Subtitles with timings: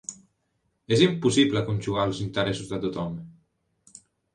[0.97, 3.23] És impossible conjugar els interessos de tothom.